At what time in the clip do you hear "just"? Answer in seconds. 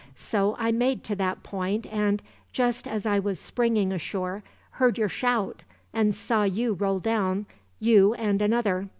2.51-2.87